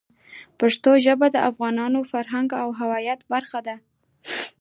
پښتو 0.59 0.91
ژبه 1.05 1.27
د 1.31 1.37
افغانانو 1.49 1.99
د 2.05 2.09
فرهنګ 2.11 2.49
او 2.61 2.67
هویت 2.79 3.19
برخه 3.33 3.59
ده. 3.67 3.75